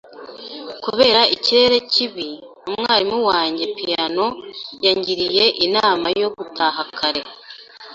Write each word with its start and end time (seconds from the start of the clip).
Kubera 0.83 1.21
ikirere 1.35 1.77
kibi, 1.91 2.29
umwarimu 2.69 3.17
wanjye 3.29 3.63
piyano 3.75 4.25
yangiriye 4.83 5.45
inama 5.65 6.07
yo 6.21 6.27
gutaha 6.35 6.81
kare. 6.97 7.21